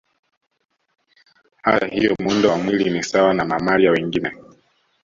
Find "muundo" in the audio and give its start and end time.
2.19-2.49